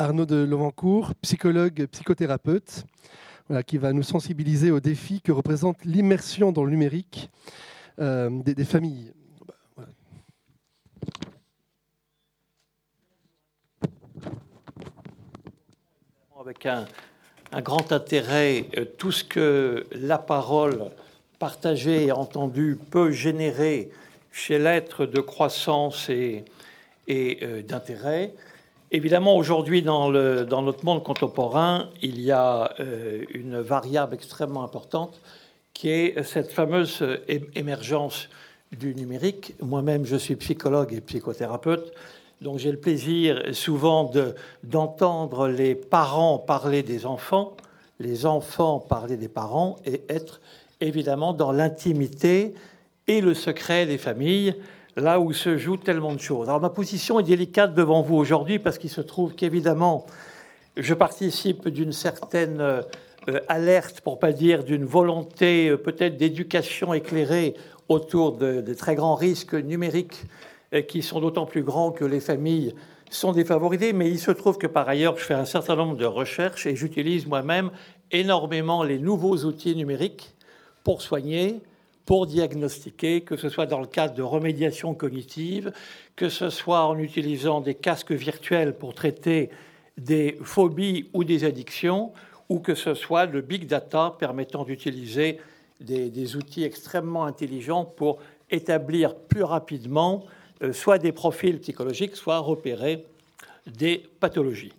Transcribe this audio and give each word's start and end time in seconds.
Arnaud 0.00 0.24
de 0.24 0.36
Lovancourt, 0.36 1.14
psychologue, 1.20 1.86
psychothérapeute, 1.92 2.86
qui 3.66 3.76
va 3.76 3.92
nous 3.92 4.02
sensibiliser 4.02 4.70
aux 4.70 4.80
défis 4.80 5.20
que 5.20 5.30
représente 5.30 5.84
l'immersion 5.84 6.52
dans 6.52 6.64
le 6.64 6.70
numérique 6.70 7.28
euh, 7.98 8.30
des, 8.30 8.64
familles. 8.64 9.12
Avec 16.40 16.64
un, 16.64 16.86
grand 17.60 17.92
intérêt, 17.92 18.64
euh, 18.78 18.86
tout 18.86 19.12
ce 19.12 19.22
que 19.22 19.86
la 19.92 20.16
parole 20.16 20.92
partagée 21.38 22.06
et 22.06 22.12
entendue 22.12 22.78
peut 22.90 23.10
générer 23.10 23.90
chez 24.32 24.58
l'être 24.58 25.04
de 25.04 25.20
croissance 25.20 26.08
et, 26.08 26.46
euh, 27.10 27.62
d'intérêt. 27.62 28.32
Évidemment, 28.92 29.36
aujourd'hui, 29.36 29.82
dans, 29.82 30.10
notre 30.10 30.84
monde 30.84 31.04
contemporain, 31.04 31.90
il 32.02 32.20
y 32.20 32.32
a 32.32 32.74
euh, 32.80 33.24
une 33.32 33.60
variable 33.60 34.14
extrêmement 34.14 34.64
importante 34.64 35.20
qui 35.72 35.90
est 35.90 36.22
cette 36.24 36.50
fameuse 36.50 37.04
émergence 37.54 38.28
du 38.72 38.94
numérique. 38.96 39.54
Moi-même, 39.62 40.04
je 40.04 40.16
suis 40.16 40.34
psychologue 40.34 40.92
et 40.92 41.00
psychothérapeute, 41.00 41.92
donc 42.40 42.58
j'ai 42.58 42.72
le 42.72 42.78
plaisir 42.78 43.42
souvent 43.52 44.10
d'entendre 44.64 45.46
les 45.46 45.76
parents 45.76 46.38
parler 46.38 46.82
des 46.82 47.06
enfants, 47.06 47.56
les 48.00 48.26
enfants 48.26 48.80
parler 48.80 49.16
des 49.16 49.28
parents 49.28 49.76
et 49.84 50.02
être 50.08 50.40
évidemment 50.80 51.32
dans 51.32 51.52
l'intimité 51.52 52.54
et 53.06 53.20
le 53.20 53.34
secret 53.34 53.86
des 53.86 53.98
familles 53.98 54.54
là 54.96 55.20
où 55.20 55.32
se 55.32 55.56
joue 55.56 55.76
tellement 55.76 56.14
de 56.14 56.20
choses. 56.20 56.48
Alors 56.48 56.60
ma 56.60 56.70
position 56.70 57.20
est 57.20 57.24
délicate 57.24 57.74
devant 57.74 58.02
vous 58.02 58.16
aujourd'hui 58.16 58.58
parce 58.58 58.78
qu'il 58.78 58.90
se 58.90 59.00
trouve 59.00 59.34
qu'évidemment, 59.34 60.06
je 60.76 60.94
participe 60.94 61.68
d'une 61.68 61.92
certaine 61.92 62.60
euh, 63.28 63.40
alerte, 63.48 64.00
pour 64.00 64.18
pas 64.18 64.32
dire 64.32 64.64
d'une 64.64 64.84
volonté 64.84 65.68
euh, 65.68 65.76
peut-être 65.76 66.16
d'éducation 66.16 66.94
éclairée 66.94 67.54
autour 67.88 68.32
de, 68.32 68.62
très 68.74 68.94
grands 68.94 69.14
risques 69.14 69.54
numériques 69.54 70.22
euh, 70.72 70.80
qui 70.80 71.02
sont 71.02 71.20
d'autant 71.20 71.44
plus 71.44 71.62
grands 71.62 71.90
que 71.90 72.04
les 72.04 72.20
familles 72.20 72.74
sont 73.10 73.32
défavorisées, 73.32 73.92
mais 73.92 74.08
il 74.08 74.18
se 74.18 74.30
trouve 74.30 74.56
que 74.56 74.66
par 74.66 74.88
ailleurs, 74.88 75.18
je 75.18 75.24
fais 75.24 75.34
un 75.34 75.44
certain 75.44 75.76
nombre 75.76 75.96
de 75.96 76.06
recherches 76.06 76.66
et 76.66 76.76
j'utilise 76.76 77.26
moi-même 77.26 77.70
énormément 78.10 78.82
les 78.84 78.98
nouveaux 78.98 79.36
outils 79.44 79.76
numériques 79.76 80.34
pour 80.82 81.02
soigner, 81.02 81.60
pour 82.06 82.26
diagnostiquer, 82.26 83.20
que 83.20 83.36
ce 83.36 83.48
soit 83.48 83.66
dans 83.66 83.80
le 83.80 83.86
cadre 83.86 84.14
de 84.14 84.22
remédiation 84.22 84.94
cognitive, 84.94 85.72
que 86.16 86.28
ce 86.28 86.50
soit 86.50 86.84
en 86.84 86.98
utilisant 86.98 87.60
des 87.60 87.74
casques 87.74 88.12
virtuels 88.12 88.74
pour 88.74 88.94
traiter 88.94 89.50
des 89.96 90.38
phobies 90.42 91.08
ou 91.12 91.24
des 91.24 91.44
addictions, 91.44 92.12
ou 92.48 92.58
que 92.58 92.74
ce 92.74 92.94
soit 92.94 93.26
le 93.26 93.42
big 93.42 93.66
data 93.66 94.16
permettant 94.18 94.64
d'utiliser 94.64 95.38
des, 95.80 96.36
outils 96.36 96.64
extrêmement 96.64 97.24
intelligents 97.24 97.84
pour 97.84 98.18
établir 98.50 99.14
plus 99.14 99.44
rapidement 99.44 100.24
euh, 100.62 100.72
soit 100.72 100.98
des 100.98 101.12
profils 101.12 101.58
psychologiques, 101.60 102.16
soit 102.16 102.38
repérer 102.38 103.06
des 103.66 104.02
pathologies. 104.20 104.72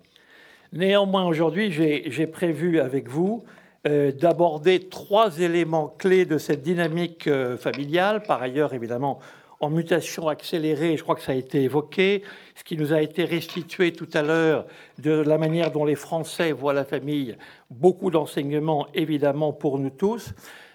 Néanmoins, 0.73 1.25
aujourd'hui, 1.25 1.71
j'ai 1.71 2.27
prévu 2.27 2.79
avec 2.79 3.09
vous 3.09 3.43
euh, 3.87 4.11
d'aborder 4.11 4.89
trois 4.89 5.39
éléments 5.39 5.87
clés 5.87 6.25
de 6.25 6.37
cette 6.37 6.61
dynamique 6.61 7.27
euh, 7.27 7.57
familiale, 7.57 8.21
par 8.21 8.41
ailleurs 8.41 8.73
évidemment 8.73 9.19
en 9.61 9.69
mutation 9.69 10.27
accélérée, 10.27 10.97
je 10.97 11.03
crois 11.03 11.15
que 11.15 11.21
ça 11.21 11.31
a 11.31 11.35
été 11.35 11.63
évoqué, 11.63 12.23
ce 12.55 12.63
qui 12.63 12.77
nous 12.77 12.93
a 12.93 13.01
été 13.01 13.25
restitué 13.25 13.93
tout 13.93 14.09
à 14.13 14.23
l'heure 14.23 14.65
de 14.97 15.11
la 15.11 15.37
manière 15.37 15.71
dont 15.71 15.85
les 15.85 15.95
Français 15.95 16.51
voient 16.51 16.73
la 16.73 16.83
famille, 16.83 17.37
beaucoup 17.69 18.09
d'enseignements 18.09 18.87
évidemment 18.95 19.53
pour 19.53 19.77
nous 19.77 19.91
tous, 19.91 20.33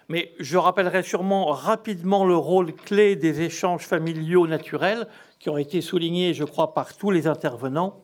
mais 0.08 0.32
je 0.38 0.56
rappellerai 0.56 1.02
sûrement 1.02 1.46
rapidement 1.46 2.24
le 2.24 2.36
rôle 2.36 2.72
clé 2.72 3.16
des 3.16 3.40
échanges 3.40 3.86
familiaux 3.86 4.46
naturels 4.46 5.08
qui 5.40 5.50
ont 5.50 5.58
été 5.58 5.80
soulignés, 5.80 6.32
je 6.32 6.44
crois, 6.44 6.72
par 6.72 6.96
tous 6.96 7.10
les 7.10 7.26
intervenants. 7.26 8.02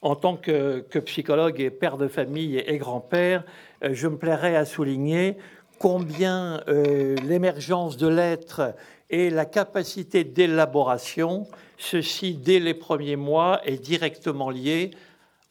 En 0.00 0.14
tant 0.14 0.36
que, 0.36 0.84
psychologue 1.00 1.60
et 1.60 1.70
père 1.70 1.96
de 1.96 2.06
famille 2.06 2.58
et 2.58 2.78
grand-père, 2.78 3.44
euh, 3.82 3.90
je 3.92 4.06
me 4.06 4.16
plairais 4.16 4.54
à 4.54 4.64
souligner 4.64 5.36
combien 5.78 6.60
euh, 6.68 7.16
l'émergence 7.26 7.96
de 7.96 8.06
l'être 8.06 8.74
et 9.10 9.30
la 9.30 9.44
capacité 9.44 10.22
d'élaboration, 10.22 11.46
ceci 11.78 12.34
dès 12.34 12.60
les 12.60 12.74
premiers 12.74 13.16
mois, 13.16 13.60
est 13.64 13.78
directement 13.78 14.50
lié 14.50 14.92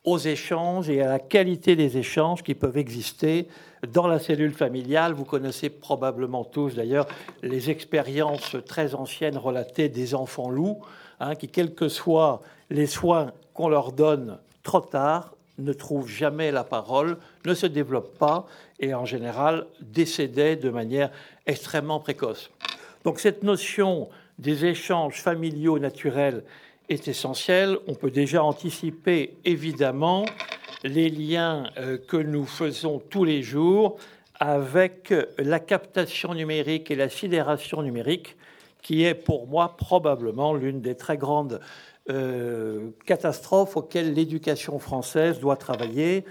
aux 0.05 0.17
échanges 0.17 0.89
et 0.89 1.01
à 1.01 1.09
la 1.09 1.19
qualité 1.19 1.75
des 1.75 1.97
échanges 1.97 2.41
qui 2.41 2.55
peuvent 2.55 2.77
exister 2.77 3.49
dans 3.91 4.07
la 4.07 4.19
cellule 4.19 4.53
familiale. 4.53 5.13
Vous 5.13 5.25
connaissez 5.25 5.69
probablement 5.69 6.45
tous 6.45 6.75
d'ailleurs 6.75 7.07
les 7.41 7.69
expériences 7.69 8.55
très 8.65 8.95
anciennes 8.95 9.37
relatées 9.37 9.89
des 9.89 10.15
enfants 10.15 10.49
loups, 10.49 10.79
hein, 11.19 11.35
qui, 11.35 11.49
quels 11.49 11.75
que 11.75 11.89
soient 11.89 12.41
les 12.69 12.85
soins 12.85 13.33
qu'on 13.57 13.69
leur 13.69 13.91
donne 13.91 14.37
trop 14.61 14.81
tard, 14.81 15.33
ne 15.57 15.73
trouve 15.73 16.07
jamais 16.07 16.51
la 16.51 16.63
parole, 16.63 17.17
ne 17.45 17.55
se 17.55 17.65
développe 17.65 18.15
pas 18.19 18.45
et 18.79 18.93
en 18.93 19.05
général 19.05 19.65
décédait 19.81 20.55
de 20.55 20.69
manière 20.69 21.09
extrêmement 21.47 21.99
précoce. 21.99 22.51
Donc 23.03 23.19
cette 23.19 23.41
notion 23.41 24.09
des 24.37 24.65
échanges 24.65 25.19
familiaux 25.21 25.79
naturels 25.79 26.43
est 26.89 27.07
essentielle. 27.07 27.79
On 27.87 27.95
peut 27.95 28.11
déjà 28.11 28.43
anticiper 28.43 29.35
évidemment 29.43 30.25
les 30.83 31.09
liens 31.09 31.71
euh, 31.77 31.97
que 31.97 32.17
nous 32.17 32.45
faisons 32.45 32.99
tous 32.99 33.23
les 33.23 33.41
jours 33.41 33.97
avec 34.39 35.11
la 35.39 35.59
captation 35.59 36.35
numérique 36.35 36.91
et 36.91 36.95
la 36.95 37.09
sidération 37.09 37.81
numérique, 37.81 38.37
qui 38.83 39.03
est 39.03 39.15
pour 39.15 39.47
moi 39.47 39.75
probablement 39.75 40.53
l'une 40.53 40.79
des 40.79 40.93
très 40.93 41.17
grandes 41.17 41.59
euh, 42.09 42.89
catastrophe 43.05 43.77
auxquelles 43.77 44.13
l'éducation 44.13 44.79
française 44.79 45.39
doit 45.39 45.57
travailler, 45.57 46.25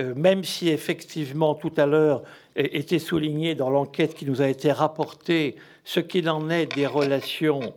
euh, 0.00 0.14
même 0.14 0.44
si 0.44 0.68
effectivement 0.68 1.54
tout 1.54 1.72
à 1.76 1.86
l'heure 1.86 2.22
était 2.56 2.98
souligné 2.98 3.54
dans 3.54 3.70
l'enquête 3.70 4.14
qui 4.14 4.26
nous 4.26 4.42
a 4.42 4.48
été 4.48 4.72
rapportée 4.72 5.56
ce 5.84 6.00
qu'il 6.00 6.28
en 6.28 6.50
est 6.50 6.66
des 6.74 6.86
relations 6.86 7.74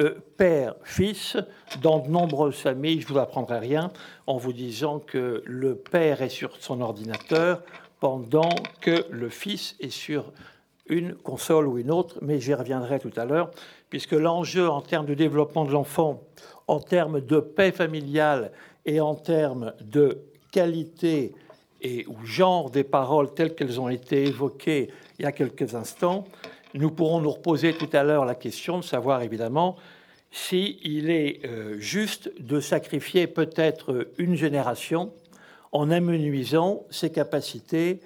euh, 0.00 0.14
père-fils. 0.36 1.36
Dans 1.82 1.98
de 1.98 2.08
nombreuses 2.08 2.56
familles, 2.56 3.00
je 3.00 3.08
ne 3.08 3.12
vous 3.12 3.18
apprendrai 3.18 3.58
rien 3.58 3.92
en 4.26 4.38
vous 4.38 4.52
disant 4.52 4.98
que 5.00 5.42
le 5.44 5.74
père 5.74 6.22
est 6.22 6.30
sur 6.30 6.56
son 6.60 6.80
ordinateur 6.80 7.62
pendant 8.00 8.48
que 8.80 9.04
le 9.10 9.28
fils 9.28 9.76
est 9.80 9.90
sur 9.90 10.32
une 10.86 11.14
console 11.14 11.68
ou 11.68 11.78
une 11.78 11.90
autre, 11.90 12.18
mais 12.22 12.40
j'y 12.40 12.54
reviendrai 12.54 12.98
tout 12.98 13.12
à 13.16 13.24
l'heure, 13.24 13.50
puisque 13.90 14.12
l'enjeu 14.12 14.68
en 14.68 14.80
termes 14.80 15.06
de 15.06 15.14
développement 15.14 15.64
de 15.64 15.72
l'enfant 15.72 16.22
en 16.66 16.80
termes 16.80 17.20
de 17.20 17.40
paix 17.40 17.72
familiale 17.72 18.52
et 18.86 19.00
en 19.00 19.14
termes 19.14 19.72
de 19.80 20.18
qualité 20.50 21.34
et 21.80 22.06
ou 22.06 22.24
genre 22.24 22.70
des 22.70 22.84
paroles 22.84 23.34
telles 23.34 23.54
qu'elles 23.54 23.80
ont 23.80 23.88
été 23.88 24.24
évoquées 24.26 24.90
il 25.18 25.24
y 25.24 25.26
a 25.26 25.32
quelques 25.32 25.74
instants, 25.74 26.24
nous 26.74 26.90
pourrons 26.90 27.20
nous 27.20 27.30
reposer 27.30 27.74
tout 27.74 27.88
à 27.92 28.02
l'heure 28.02 28.24
la 28.24 28.34
question 28.34 28.78
de 28.78 28.84
savoir 28.84 29.22
évidemment 29.22 29.76
s'il 30.30 31.10
est 31.10 31.44
euh, 31.44 31.78
juste 31.78 32.32
de 32.40 32.60
sacrifier 32.60 33.26
peut-être 33.26 34.08
une 34.16 34.34
génération 34.34 35.12
en 35.72 35.90
amenuisant 35.90 36.86
ses 36.90 37.10
capacités 37.10 38.00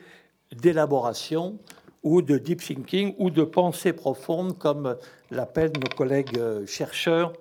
d'élaboration 0.52 1.58
ou 2.02 2.22
de 2.22 2.38
deep 2.38 2.62
thinking 2.62 3.14
ou 3.18 3.30
de 3.30 3.42
pensée 3.42 3.92
profonde, 3.92 4.58
comme 4.58 4.96
l'appellent 5.30 5.72
nos 5.74 5.96
collègues 5.96 6.38
euh, 6.38 6.66
chercheurs 6.66 7.32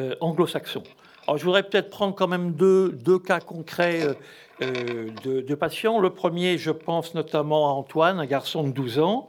euh, 0.00 0.16
anglo-saxon. 0.20 0.82
Alors, 1.26 1.38
je 1.38 1.44
voudrais 1.44 1.62
peut-être 1.62 1.88
prendre 1.88 2.16
quand 2.16 2.26
même 2.26 2.52
deux, 2.52 2.90
deux 2.90 3.20
cas 3.20 3.38
concrets 3.38 4.02
euh, 4.02 4.14
euh, 4.62 5.10
de, 5.22 5.54
patients. 5.54 6.00
Le 6.00 6.10
premier, 6.10 6.58
je 6.58 6.72
pense 6.72 7.14
notamment 7.14 7.68
à 7.68 7.72
Antoine, 7.74 8.18
un 8.18 8.26
garçon 8.26 8.64
de 8.64 8.72
12 8.72 8.98
ans. 8.98 9.28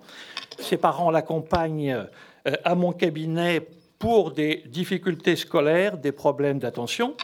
Ses 0.58 0.78
parents 0.78 1.12
l'accompagnent 1.12 2.06
à 2.64 2.76
mon 2.76 2.94
cabinet 2.94 3.68
pour 4.00 4.32
des 4.32 4.64
difficultés 4.66 5.36
scolaires, 5.36 5.98
des 5.98 6.12
problèmes 6.12 6.60
d'attention. 6.60 7.16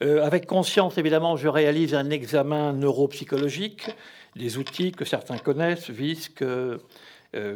avec 0.00 0.46
conscience, 0.46 0.98
évidemment, 0.98 1.36
je 1.36 1.48
réalise 1.48 1.94
un 1.94 2.10
examen 2.10 2.72
neuropsychologique, 2.74 3.90
des 4.36 4.58
outils 4.58 4.92
que 4.92 5.04
certains 5.04 5.38
connaissent, 5.38 5.90
VISC, 5.90 6.44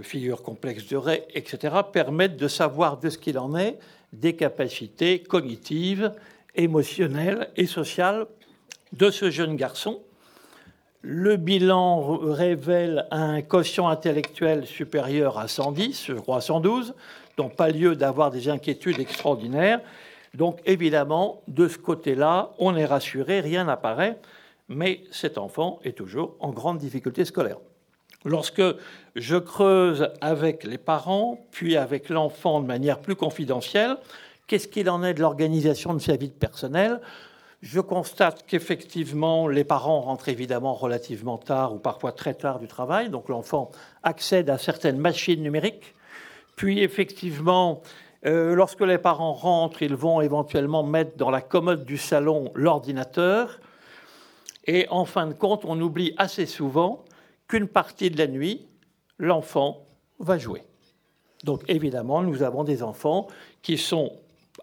figure 0.03 0.43
complexe 0.43 0.87
de 0.89 0.97
Ray, 0.97 1.23
etc., 1.35 1.75
permettent 1.93 2.37
de 2.37 2.49
savoir 2.49 2.99
de 2.99 3.11
ce 3.11 3.19
qu'il 3.19 3.39
en 3.39 3.57
est 3.57 3.79
des 4.13 4.37
capacités 4.37 5.21
cognitives, 5.21 6.13
émotionnelles 6.55 7.51
et 7.57 7.67
sociales 7.67 8.27
de 8.93 9.11
ce 9.11 9.31
jeune 9.31 9.57
garçon. 9.57 10.01
Le 11.03 11.37
bilan 11.37 12.19
révèle 12.19 13.07
un 13.11 13.43
quotient 13.43 13.89
intellectuel 13.89 14.67
supérieur 14.67 15.39
à 15.39 15.49
110, 15.49 16.07
je 16.07 16.15
crois 16.15 16.41
112, 16.41 16.95
donc 17.37 17.57
pas 17.57 17.69
lieu 17.69 17.97
d'avoir 17.97 18.31
des 18.31 18.49
inquiétudes 18.49 19.01
extraordinaires. 19.01 19.81
Donc 20.33 20.61
évidemment, 20.65 21.43
de 21.47 21.69
ce 21.69 21.79
côté-là, 21.79 22.53
on 22.59 22.75
est 22.77 22.87
rassuré, 22.87 23.41
rien 23.41 23.65
n'apparaît, 23.65 24.19
mais 24.69 25.03
cet 25.11 25.37
enfant 25.37 25.79
est 25.85 25.97
toujours 25.97 26.37
en 26.41 26.51
grande 26.51 26.79
difficulté 26.79 27.25
scolaire. 27.25 27.59
Lorsque 28.25 28.63
je 29.17 29.37
creuse 29.37 30.09
avec 30.21 30.65
les 30.65 30.79
parents, 30.79 31.47
puis 31.51 31.77
avec 31.77 32.09
l'enfant 32.09 32.61
de 32.61 32.67
manière 32.67 33.01
plus 33.01 33.17
confidentielle, 33.17 33.97
qu'est-ce 34.47 34.67
qu'il 34.67 34.89
en 34.89 35.05
est 35.05 35.15
de 35.15 35.21
l'organisation 35.21 35.93
de 35.93 35.99
sa 35.99 36.17
vie 36.17 36.31
personnelle? 36.31 37.01
Je 37.61 37.81
constate 37.81 38.45
qu'effectivement, 38.47 39.47
les 39.47 39.65
parents 39.65 40.01
rentrent 40.01 40.29
évidemment 40.29 40.75
relativement 40.75 41.39
tard 41.39 41.75
ou 41.75 41.79
parfois 41.79 42.13
très 42.13 42.35
tard 42.35 42.59
du 42.59 42.67
travail, 42.67 43.11
donc 43.11 43.29
l'enfant 43.29 43.71
accède 44.03 44.51
à 44.51 44.59
certaines 44.59 44.99
machines 44.99 45.43
numériques. 45.43 45.95
Puis 46.57 46.83
effectivement, 46.83 47.83
euh, 48.27 48.55
lorsque 48.55 48.81
les 48.81 48.99
parents 48.99 49.35
rentrent, 49.35 49.83
ils 49.83 49.95
vont 49.95 50.21
éventuellement 50.23 50.83
mettre 50.83 51.17
dans 51.17 51.31
la 51.31 51.43
commode 51.43 51.85
du 51.85 51.99
salon 51.99 52.51
l'ordinateur. 52.55 53.61
Et 54.67 54.87
en 54.89 55.05
fin 55.05 55.27
de 55.27 55.35
compte, 55.35 55.65
on 55.65 55.79
oublie 55.81 56.15
assez 56.17 56.47
souvent 56.47 57.05
qu'une 57.49 57.69
partie 57.69 58.11
de 58.11 58.19
la 58.19 58.27
nuit, 58.27 58.67
l'enfant 59.19 59.87
va 60.19 60.39
jouer. 60.39 60.63
Donc 61.45 61.63
évidemment, 61.69 62.23
nous 62.23 62.43
avons 62.43 62.65
des 62.65 62.83
enfants 62.83 63.29
qui 63.63 63.79
sont 63.79 64.13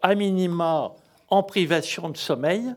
à 0.02 0.16
minima 0.16 0.94
en 1.30 1.44
privation 1.44 2.10
de 2.10 2.18
sommeil, 2.18 2.74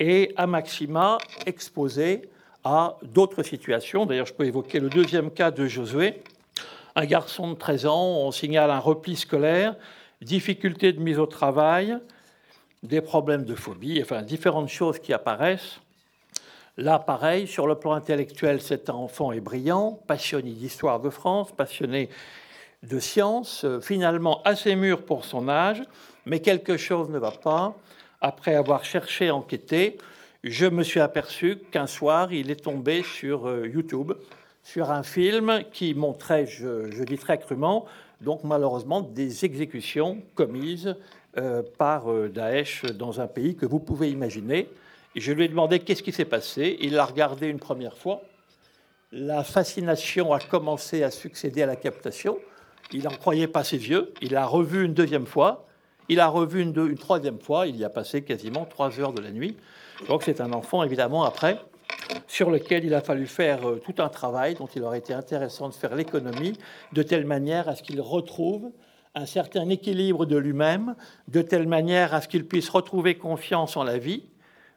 et 0.00 0.32
à 0.36 0.46
maxima 0.46 1.18
exposé 1.46 2.22
à 2.64 2.96
d'autres 3.02 3.42
situations. 3.42 4.06
D'ailleurs, 4.06 4.26
je 4.26 4.32
peux 4.32 4.46
évoquer 4.46 4.80
le 4.80 4.88
deuxième 4.88 5.30
cas 5.30 5.50
de 5.50 5.66
Josué. 5.66 6.22
Un 6.96 7.04
garçon 7.04 7.50
de 7.50 7.54
13 7.54 7.86
ans, 7.86 8.26
on 8.26 8.32
signale 8.32 8.70
un 8.70 8.78
repli 8.78 9.14
scolaire, 9.14 9.76
difficulté 10.20 10.92
de 10.92 11.00
mise 11.00 11.18
au 11.18 11.26
travail, 11.26 11.96
des 12.82 13.00
problèmes 13.00 13.44
de 13.44 13.54
phobie, 13.54 14.00
enfin 14.02 14.22
différentes 14.22 14.68
choses 14.68 14.98
qui 14.98 15.12
apparaissent. 15.12 15.80
Là, 16.80 16.98
pareil, 16.98 17.46
sur 17.46 17.66
le 17.66 17.74
plan 17.74 17.92
intellectuel, 17.92 18.62
cet 18.62 18.88
enfant 18.88 19.32
est 19.32 19.40
brillant, 19.40 20.00
passionné 20.06 20.52
d'histoire 20.52 20.98
de 20.98 21.10
France, 21.10 21.52
passionné 21.52 22.08
de 22.82 22.98
sciences, 22.98 23.66
finalement 23.82 24.40
assez 24.46 24.74
mûr 24.76 25.02
pour 25.02 25.26
son 25.26 25.50
âge, 25.50 25.82
mais 26.24 26.40
quelque 26.40 26.78
chose 26.78 27.10
ne 27.10 27.18
va 27.18 27.32
pas 27.32 27.76
après 28.22 28.54
avoir 28.54 28.86
cherché, 28.86 29.30
enquêté, 29.30 29.98
je 30.42 30.64
me 30.64 30.82
suis 30.82 31.00
aperçu 31.00 31.58
qu'un 31.70 31.86
soir, 31.86 32.32
il 32.32 32.50
est 32.50 32.64
tombé 32.64 33.02
sur 33.02 33.46
euh, 33.46 33.68
YouTube, 33.68 34.12
sur 34.62 34.90
un 34.90 35.02
film 35.02 35.60
qui 35.74 35.92
montrait, 35.92 36.46
je, 36.46 37.04
dis 37.04 37.18
très 37.18 37.38
crûment, 37.38 37.84
donc 38.22 38.42
malheureusement, 38.42 39.02
des 39.02 39.44
exécutions 39.44 40.22
commises 40.34 40.96
euh, 41.36 41.62
par 41.76 42.10
euh, 42.10 42.30
Daesh 42.30 42.86
dans 42.86 43.20
un 43.20 43.26
pays 43.26 43.54
que 43.54 43.66
vous 43.66 43.80
pouvez 43.80 44.08
imaginer. 44.08 44.66
Je 45.16 45.32
lui 45.32 45.44
ai 45.44 45.48
demandé 45.48 45.80
qu'est-ce 45.80 46.02
qui 46.02 46.12
s'est 46.12 46.24
passé. 46.24 46.76
Il 46.80 46.94
l'a 46.94 47.04
regardé 47.04 47.48
une 47.48 47.58
première 47.58 47.96
fois. 47.96 48.22
La 49.12 49.42
fascination 49.42 50.32
a 50.32 50.38
commencé 50.38 51.02
à 51.02 51.10
succéder 51.10 51.62
à 51.62 51.66
la 51.66 51.76
captation. 51.76 52.38
Il 52.92 53.04
n'en 53.04 53.10
croyait 53.10 53.48
pas 53.48 53.64
ses 53.64 53.88
yeux. 53.88 54.12
Il 54.22 54.32
l'a 54.32 54.46
revu 54.46 54.84
une 54.84 54.94
deuxième 54.94 55.26
fois. 55.26 55.66
Il 56.08 56.18
a 56.18 56.26
revu 56.26 56.62
une, 56.62 56.96
troisième 56.96 57.38
fois, 57.38 57.68
il 57.68 57.76
y 57.76 57.84
a 57.84 57.88
passé 57.88 58.22
quasiment 58.22 58.64
trois 58.64 58.98
heures 58.98 59.12
de 59.12 59.20
la 59.20 59.30
nuit. 59.30 59.56
Donc 60.08 60.24
c'est 60.24 60.40
un 60.40 60.52
enfant, 60.52 60.82
évidemment, 60.82 61.22
après, 61.22 61.60
sur 62.26 62.50
lequel 62.50 62.84
il 62.84 62.94
a 62.94 63.00
fallu 63.00 63.28
faire 63.28 63.68
euh, 63.68 63.80
tout 63.84 64.02
un 64.02 64.08
travail 64.08 64.54
dont 64.54 64.66
il 64.66 64.82
aurait 64.82 64.98
été 64.98 65.12
intéressant 65.12 65.68
de 65.68 65.74
faire 65.74 65.94
l'économie, 65.94 66.54
de 66.92 67.04
telle 67.04 67.26
manière 67.26 67.68
à 67.68 67.76
ce 67.76 67.84
qu'il 67.84 68.00
retrouve 68.00 68.72
un 69.14 69.24
certain 69.24 69.68
équilibre 69.68 70.26
de 70.26 70.36
lui-même, 70.36 70.96
de 71.28 71.42
telle 71.42 71.68
manière 71.68 72.12
à 72.12 72.20
ce 72.20 72.26
qu'il 72.26 72.44
puisse 72.44 72.68
retrouver 72.68 73.16
confiance 73.16 73.76
en 73.76 73.84
la 73.84 73.98
vie, 73.98 74.24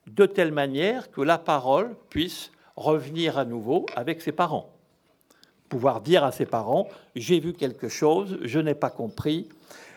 de 0.08 0.26
telle 0.26 0.52
manière 0.52 1.12
que 1.12 1.22
la 1.22 1.38
parole 1.38 1.96
puisse 2.10 2.52
revenir 2.76 3.38
à 3.38 3.46
nouveau 3.46 3.86
avec 3.96 4.22
ses 4.22 4.32
parents. 4.32 4.70
Pouvoir 5.70 6.02
dire 6.02 6.24
à 6.24 6.32
ses 6.32 6.46
parents, 6.46 6.88
j'ai 7.16 7.40
vu 7.40 7.54
quelque 7.54 7.90
chose, 7.90 8.38
je 8.42 8.60
n'ai 8.60 8.76
pas 8.76 8.90
compris, 8.90 9.48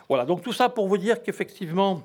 voilà, 0.08 0.24
donc 0.24 0.42
tout 0.42 0.52
ça 0.52 0.68
pour 0.68 0.86
vous 0.88 0.98
dire 0.98 1.22
qu'effectivement, 1.22 2.02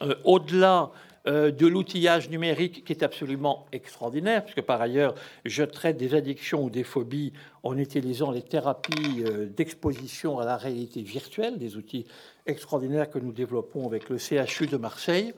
euh, 0.00 0.14
au-delà 0.24 0.90
de 1.24 1.66
l'outillage 1.66 2.30
numérique 2.30 2.84
qui 2.84 2.92
est 2.92 3.04
absolument 3.04 3.66
extraordinaire, 3.70 4.44
puisque 4.44 4.62
par 4.62 4.80
ailleurs, 4.80 5.14
je 5.44 5.62
traite 5.62 5.96
des 5.96 6.14
addictions 6.14 6.64
ou 6.64 6.70
des 6.70 6.82
phobies 6.82 7.32
en 7.62 7.78
utilisant 7.78 8.32
les 8.32 8.42
thérapies 8.42 9.22
euh, 9.24 9.46
d'exposition 9.46 10.40
à 10.40 10.44
la 10.44 10.56
réalité 10.56 11.02
virtuelle, 11.02 11.58
des 11.58 11.76
outils 11.76 12.06
extraordinaires 12.46 13.08
que 13.08 13.20
nous 13.20 13.32
développons 13.32 13.86
avec 13.86 14.08
le 14.08 14.18
CHU 14.18 14.66
de 14.66 14.76
Marseille, 14.76 15.32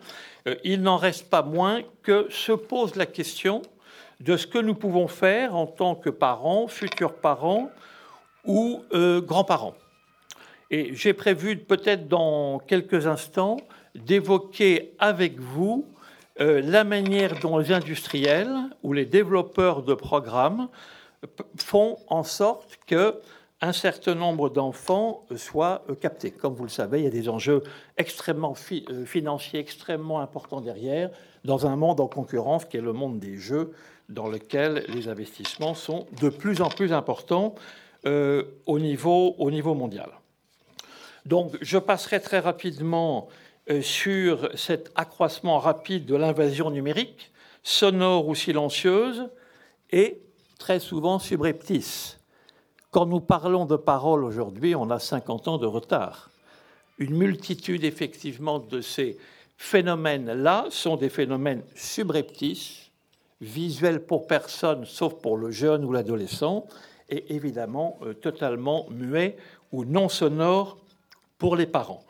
il 0.64 0.80
n'en 0.80 0.96
reste 0.96 1.28
pas 1.28 1.42
moins 1.42 1.82
que 2.02 2.26
se 2.30 2.52
pose 2.52 2.96
la 2.96 3.04
question 3.04 3.60
de 4.20 4.38
ce 4.38 4.46
que 4.46 4.58
nous 4.58 4.74
pouvons 4.74 5.06
faire 5.06 5.54
en 5.54 5.66
tant 5.66 5.96
que 5.96 6.08
parents, 6.08 6.66
futurs 6.66 7.14
parents 7.14 7.68
ou 8.46 8.82
grands-parents. 8.90 9.74
Et 10.70 10.94
j'ai 10.94 11.12
prévu 11.12 11.58
peut-être 11.58 12.08
dans 12.08 12.58
quelques 12.58 13.06
instants 13.06 13.58
d'évoquer 13.94 14.94
avec 14.98 15.38
vous 15.38 15.86
euh, 16.40 16.60
la 16.62 16.82
manière 16.82 17.38
dont 17.40 17.58
les 17.58 17.72
industriels 17.72 18.52
ou 18.82 18.92
les 18.92 19.04
développeurs 19.04 19.82
de 19.82 19.94
programmes 19.94 20.68
font 21.56 21.98
en 22.08 22.24
sorte 22.24 22.78
que 22.86 23.20
un 23.60 23.72
certain 23.72 24.14
nombre 24.14 24.50
d'enfants 24.50 25.24
soient 25.36 25.84
euh, 25.88 25.94
captés. 25.94 26.32
Comme 26.32 26.54
vous 26.54 26.64
le 26.64 26.70
savez, 26.70 27.00
il 27.00 27.04
y 27.04 27.06
a 27.06 27.10
des 27.10 27.28
enjeux 27.28 27.62
extrêmement 27.96 28.54
euh, 28.72 29.04
financiers, 29.06 29.60
extrêmement 29.60 30.20
importants 30.20 30.60
derrière, 30.60 31.10
dans 31.44 31.66
un 31.66 31.76
monde 31.76 32.00
en 32.00 32.08
concurrence 32.08 32.64
qui 32.64 32.78
est 32.78 32.82
le 32.82 32.92
monde 32.92 33.20
des 33.20 33.38
jeux, 33.38 33.72
dans 34.08 34.26
lequel 34.26 34.84
les 34.88 35.08
investissements 35.08 35.74
sont 35.74 36.06
de 36.20 36.28
plus 36.28 36.60
en 36.60 36.68
plus 36.68 36.92
importants 36.92 37.54
au, 38.04 38.78
niveau, 38.78 39.34
au 39.38 39.50
niveau 39.50 39.74
mondial. 39.74 40.10
Donc 41.26 41.56
je 41.62 41.78
passerai 41.78 42.20
très 42.20 42.38
rapidement 42.38 43.28
euh, 43.28 43.43
sur 43.80 44.50
cet 44.54 44.92
accroissement 44.94 45.58
rapide 45.58 46.04
de 46.04 46.16
l'invasion 46.16 46.70
numérique, 46.70 47.32
sonore 47.62 48.28
ou 48.28 48.34
silencieuse, 48.34 49.28
et 49.90 50.20
très 50.58 50.80
souvent 50.80 51.18
subreptice. 51.18 52.18
Quand 52.90 53.06
nous 53.06 53.20
parlons 53.20 53.64
de 53.64 53.76
parole 53.76 54.22
aujourd'hui, 54.22 54.74
on 54.74 54.90
a 54.90 54.98
50 54.98 55.48
ans 55.48 55.58
de 55.58 55.66
retard. 55.66 56.30
Une 56.98 57.16
multitude, 57.16 57.84
effectivement, 57.84 58.60
de 58.60 58.80
ces 58.80 59.18
phénomènes-là 59.56 60.66
sont 60.70 60.96
des 60.96 61.08
phénomènes 61.08 61.62
subreptices, 61.74 62.90
visuels 63.40 64.04
pour 64.04 64.26
personne, 64.26 64.84
sauf 64.84 65.14
pour 65.14 65.36
le 65.36 65.50
jeune 65.50 65.84
ou 65.84 65.92
l'adolescent, 65.92 66.66
et 67.10 67.34
évidemment 67.34 67.98
euh, 68.02 68.14
totalement 68.14 68.86
muets 68.90 69.36
ou 69.72 69.84
non 69.84 70.08
sonores 70.08 70.78
pour 71.38 71.56
les 71.56 71.66
parents. 71.66 72.04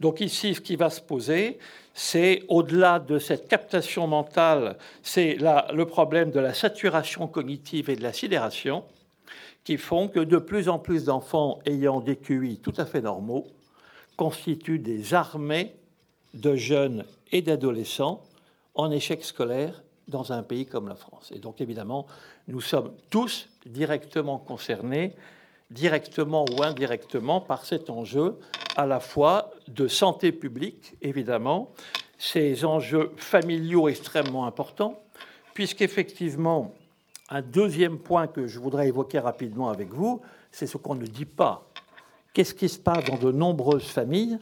Donc 0.00 0.20
ici, 0.20 0.54
ce 0.54 0.60
qui 0.60 0.76
va 0.76 0.90
se 0.90 1.00
poser, 1.00 1.58
c'est 1.94 2.44
au-delà 2.48 3.00
de 3.00 3.18
cette 3.18 3.48
captation 3.48 4.06
mentale, 4.06 4.76
c'est 5.02 5.36
le 5.36 5.84
problème 5.84 6.30
de 6.30 6.38
la 6.38 6.54
saturation 6.54 7.26
cognitive 7.26 7.90
et 7.90 7.96
de 7.96 8.02
la 8.02 8.12
sidération 8.12 8.84
qui 9.64 9.76
font 9.76 10.08
que 10.08 10.20
de 10.20 10.38
plus 10.38 10.68
en 10.68 10.78
plus 10.78 11.04
d'enfants 11.04 11.58
ayant 11.66 12.00
des 12.00 12.16
QI 12.16 12.58
tout 12.58 12.72
à 12.76 12.86
fait 12.86 13.00
normaux 13.00 13.46
constituent 14.16 14.78
des 14.78 15.14
armées 15.14 15.74
de 16.34 16.54
jeunes 16.54 17.04
et 17.32 17.42
d'adolescents 17.42 18.22
en 18.74 18.90
échec 18.90 19.24
scolaire 19.24 19.82
dans 20.06 20.32
un 20.32 20.42
pays 20.42 20.64
comme 20.64 20.88
la 20.88 20.94
France. 20.94 21.32
Et 21.34 21.38
donc 21.38 21.60
évidemment, 21.60 22.06
nous 22.46 22.60
sommes 22.60 22.92
tous 23.10 23.48
directement 23.66 24.38
concernés 24.38 25.14
directement 25.70 26.44
ou 26.50 26.62
indirectement 26.62 27.40
par 27.40 27.64
cet 27.64 27.90
enjeu 27.90 28.38
à 28.76 28.86
la 28.86 29.00
fois 29.00 29.50
de 29.68 29.88
santé 29.88 30.32
publique, 30.32 30.94
évidemment, 31.02 31.72
ces 32.18 32.64
enjeux 32.64 33.12
familiaux 33.16 33.88
extrêmement 33.88 34.46
importants, 34.46 35.00
puisqu'effectivement, 35.54 36.74
un 37.30 37.42
deuxième 37.42 37.98
point 37.98 38.26
que 38.26 38.46
je 38.46 38.58
voudrais 38.58 38.88
évoquer 38.88 39.18
rapidement 39.18 39.68
avec 39.68 39.92
vous, 39.92 40.20
c'est 40.50 40.66
ce 40.66 40.76
qu'on 40.76 40.94
ne 40.94 41.06
dit 41.06 41.26
pas. 41.26 41.68
Qu'est-ce 42.32 42.54
qui 42.54 42.68
se 42.68 42.78
passe 42.78 43.04
dans 43.04 43.18
de 43.18 43.32
nombreuses 43.32 43.86
familles 43.86 44.38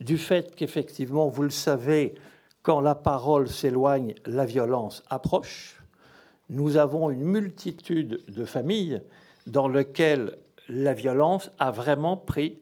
du 0.00 0.18
fait 0.18 0.54
qu'effectivement, 0.54 1.28
vous 1.28 1.42
le 1.42 1.50
savez, 1.50 2.14
quand 2.62 2.80
la 2.80 2.94
parole 2.94 3.48
s'éloigne, 3.48 4.14
la 4.26 4.44
violence 4.44 5.02
approche. 5.08 5.80
Nous 6.50 6.76
avons 6.76 7.10
une 7.10 7.24
multitude 7.24 8.22
de 8.28 8.44
familles 8.44 9.00
dans 9.46 9.68
lesquelles 9.68 10.36
la 10.68 10.92
violence 10.92 11.50
a 11.58 11.70
vraiment 11.70 12.16
pris 12.16 12.58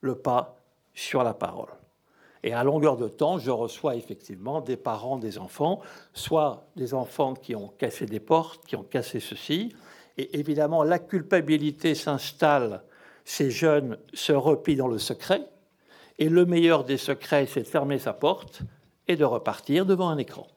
le 0.00 0.14
pas 0.14 0.57
sur 0.98 1.22
la 1.22 1.32
parole. 1.32 1.68
Et 2.42 2.52
à 2.52 2.64
longueur 2.64 2.96
de 2.96 3.06
temps, 3.06 3.38
je 3.38 3.52
reçois 3.52 3.94
effectivement 3.94 4.60
des 4.60 4.76
parents 4.76 5.16
des 5.16 5.38
enfants, 5.38 5.80
soit 6.12 6.66
des 6.74 6.92
enfants 6.92 7.34
qui 7.34 7.54
ont 7.54 7.68
cassé 7.78 8.04
des 8.04 8.18
portes, 8.18 8.66
qui 8.66 8.74
ont 8.74 8.82
cassé 8.82 9.20
ceci, 9.20 9.74
et 10.16 10.38
évidemment 10.38 10.82
la 10.82 10.98
culpabilité 10.98 11.94
s'installe, 11.94 12.82
ces 13.24 13.50
jeunes 13.50 13.96
se 14.12 14.32
replient 14.32 14.76
dans 14.76 14.88
le 14.88 14.98
secret, 14.98 15.48
et 16.18 16.28
le 16.28 16.44
meilleur 16.46 16.82
des 16.82 16.96
secrets, 16.96 17.46
c'est 17.46 17.62
de 17.62 17.68
fermer 17.68 18.00
sa 18.00 18.12
porte 18.12 18.62
et 19.06 19.14
de 19.14 19.24
repartir 19.24 19.86
devant 19.86 20.08
un 20.08 20.18
écran. 20.18 20.48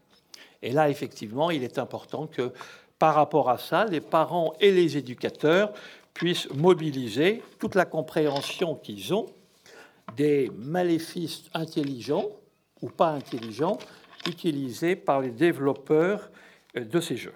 Et 0.63 0.71
là, 0.71 0.89
effectivement, 0.89 1.51
il 1.51 1.63
est 1.63 1.77
important 1.77 2.25
que, 2.25 2.51
par 2.98 3.13
rapport 3.13 3.50
à 3.50 3.60
ça, 3.60 3.86
les 3.86 4.01
parents 4.01 4.53
et 4.60 4.71
les 4.71 4.98
éducateurs 4.98 5.71
puissent 6.15 6.50
mobiliser 6.51 7.43
toute 7.60 7.75
la 7.75 7.86
compréhension 7.86 8.75
qu'ils 8.75 9.13
ont 9.13 9.27
des 10.15 10.51
maléfices 10.58 11.44
intelligents 11.53 12.27
ou 12.82 12.89
pas 12.89 13.10
intelligents 13.10 13.77
utilisés 14.27 14.96
par 14.96 15.22
les 15.22 15.32
développeurs 15.32 16.30
euh, 16.77 16.86
de 16.86 17.00
ces 17.00 17.18
jeux. 17.18 17.34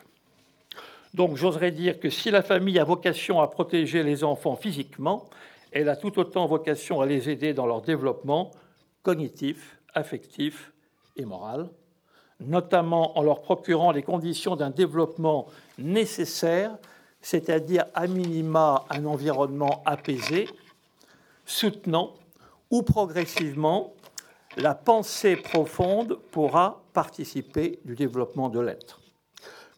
Donc 1.13 1.37
j'oserais 1.37 1.71
dire 1.71 1.99
que 1.99 2.09
si 2.09 2.29
la 2.29 2.41
famille 2.41 2.77
a 2.77 2.83
vocation 2.83 3.39
à 3.39 3.47
protéger 3.47 4.03
les 4.03 4.23
enfants 4.23 4.55
physiquement, 4.55 5.29
elle 5.71 5.89
a 5.89 5.95
tout 5.95 6.19
autant 6.19 6.45
vocation 6.45 7.01
à 7.01 7.05
les 7.05 7.29
aider 7.29 7.53
dans 7.53 7.65
leur 7.65 7.81
développement 7.81 8.51
cognitif, 9.01 9.77
affectif 9.93 10.73
et 11.15 11.25
moral, 11.25 11.69
notamment 12.39 13.17
en 13.17 13.23
leur 13.23 13.41
procurant 13.41 13.91
les 13.91 14.03
conditions 14.03 14.55
d'un 14.55 14.69
développement 14.69 15.47
nécessaire, 15.77 16.77
c'est-à-dire 17.21 17.85
à 17.93 18.07
minima 18.07 18.85
un 18.89 19.05
environnement 19.05 19.81
apaisé, 19.85 20.49
soutenant, 21.45 22.13
où 22.71 22.83
progressivement 22.83 23.93
la 24.57 24.73
pensée 24.73 25.35
profonde 25.35 26.17
pourra 26.31 26.81
participer 26.93 27.79
du 27.83 27.95
développement 27.95 28.49
de 28.49 28.59
l'être. 28.59 29.01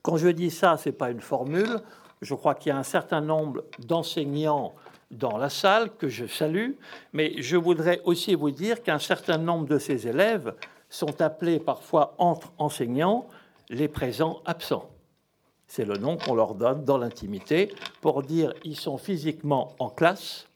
Quand 0.01 0.17
je 0.17 0.29
dis 0.29 0.51
ça, 0.51 0.77
ce 0.77 0.89
n'est 0.89 0.95
pas 0.95 1.09
une 1.09 1.21
formule. 1.21 1.81
Je 2.21 2.33
crois 2.33 2.55
qu'il 2.55 2.69
y 2.69 2.73
a 2.73 2.77
un 2.77 2.83
certain 2.83 3.21
nombre 3.21 3.65
d'enseignants 3.79 4.73
dans 5.11 5.37
la 5.37 5.49
salle 5.49 5.95
que 5.97 6.09
je 6.09 6.25
salue, 6.25 6.71
mais 7.13 7.41
je 7.41 7.57
voudrais 7.57 8.01
aussi 8.03 8.35
vous 8.35 8.51
dire 8.51 8.83
qu'un 8.83 8.99
certain 8.99 9.37
nombre 9.37 9.67
de 9.67 9.79
ces 9.79 10.07
élèves 10.07 10.53
sont 10.89 11.21
appelés 11.21 11.59
parfois 11.59 12.15
entre 12.17 12.51
enseignants 12.57 13.27
les 13.69 13.87
présents 13.87 14.41
absents. 14.45 14.89
C'est 15.67 15.85
le 15.85 15.95
nom 15.95 16.17
qu'on 16.17 16.35
leur 16.35 16.55
donne 16.55 16.85
dans 16.85 16.97
l'intimité 16.97 17.73
pour 18.01 18.23
dire 18.23 18.53
ils 18.63 18.77
sont 18.77 18.97
physiquement 18.97 19.75
en 19.79 19.89
classe, 19.89 20.47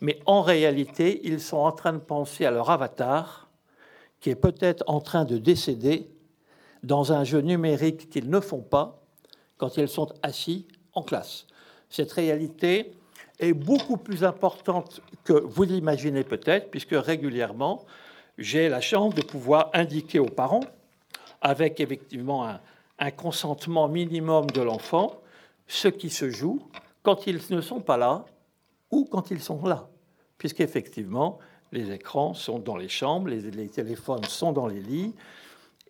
mais 0.00 0.20
en 0.26 0.42
réalité, 0.42 1.20
ils 1.24 1.40
sont 1.40 1.58
en 1.58 1.72
train 1.72 1.92
de 1.92 1.98
penser 1.98 2.44
à 2.44 2.50
leur 2.50 2.70
avatar 2.70 3.48
qui 4.20 4.30
est 4.30 4.36
peut-être 4.36 4.82
en 4.86 5.00
train 5.00 5.24
de 5.24 5.38
décéder 5.38 6.10
dans 6.82 7.12
un 7.12 7.24
jeu 7.24 7.40
numérique 7.40 8.10
qu'ils 8.10 8.30
ne 8.30 8.40
font 8.40 8.60
pas 8.60 9.00
quand 9.56 9.76
ils 9.76 9.88
sont 9.88 10.08
assis 10.22 10.66
en 10.94 11.02
classe. 11.02 11.46
Cette 11.88 12.12
réalité 12.12 12.92
est 13.38 13.52
beaucoup 13.52 13.96
plus 13.96 14.24
importante 14.24 15.00
que 15.24 15.32
vous 15.32 15.62
l'imaginez 15.62 16.24
peut-être, 16.24 16.70
puisque 16.70 16.94
régulièrement, 16.94 17.84
j'ai 18.36 18.68
la 18.68 18.80
chance 18.80 19.14
de 19.14 19.22
pouvoir 19.22 19.70
indiquer 19.74 20.18
aux 20.18 20.26
parents, 20.26 20.64
avec 21.40 21.80
effectivement 21.80 22.46
un, 22.46 22.60
un 22.98 23.10
consentement 23.10 23.88
minimum 23.88 24.46
de 24.46 24.60
l'enfant, 24.60 25.20
ce 25.66 25.88
qui 25.88 26.10
se 26.10 26.30
joue 26.30 26.60
quand 27.02 27.26
ils 27.26 27.40
ne 27.50 27.60
sont 27.60 27.80
pas 27.80 27.96
là 27.96 28.24
ou 28.90 29.04
quand 29.04 29.30
ils 29.30 29.40
sont 29.40 29.64
là, 29.64 29.88
puisqu'effectivement, 30.38 31.38
les 31.72 31.90
écrans 31.92 32.34
sont 32.34 32.58
dans 32.58 32.76
les 32.76 32.88
chambres, 32.88 33.28
les, 33.28 33.68
téléphones 33.68 34.24
sont 34.24 34.52
dans 34.52 34.66
les 34.66 34.80
lits, 34.80 35.14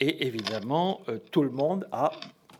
et 0.00 0.26
évidemment, 0.26 1.00
euh, 1.08 1.18
tout 1.30 1.42
le 1.42 1.50
monde 1.50 1.88
a 1.92 2.12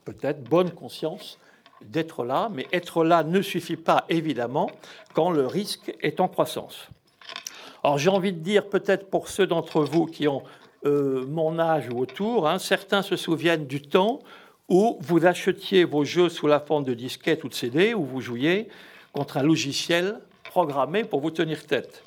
peut-être 0.04 0.42
bonne 0.42 0.70
conscience 0.70 1.38
d'être 1.82 2.24
là, 2.24 2.48
mais 2.52 2.66
être 2.72 3.04
là 3.04 3.22
ne 3.22 3.42
suffit 3.42 3.76
pas, 3.76 4.04
évidemment, 4.08 4.70
quand 5.14 5.30
le 5.30 5.46
risque 5.46 5.94
est 6.00 6.20
en 6.20 6.28
croissance. 6.28 6.88
Alors 7.84 7.98
j'ai 7.98 8.10
envie 8.10 8.32
de 8.32 8.40
dire, 8.40 8.68
peut-être 8.68 9.08
pour 9.08 9.28
ceux 9.28 9.46
d'entre 9.46 9.82
vous 9.82 10.06
qui 10.06 10.26
ont 10.26 10.42
euh, 10.84 11.26
mon 11.26 11.58
âge 11.58 11.88
ou 11.90 11.98
autour, 11.98 12.48
hein, 12.48 12.58
certains 12.58 13.02
se 13.02 13.16
souviennent 13.16 13.66
du 13.66 13.82
temps 13.82 14.20
où 14.68 14.98
vous 15.00 15.26
achetiez 15.26 15.84
vos 15.84 16.04
jeux 16.04 16.28
sous 16.28 16.46
la 16.46 16.60
forme 16.60 16.84
de 16.84 16.94
disquettes 16.94 17.44
ou 17.44 17.48
de 17.48 17.54
CD, 17.54 17.94
où 17.94 18.04
vous 18.04 18.20
jouiez 18.20 18.68
contre 19.12 19.38
un 19.38 19.42
logiciel 19.42 20.20
programmé 20.48 21.04
pour 21.04 21.20
vous 21.20 21.30
tenir 21.30 21.66
tête 21.66 22.02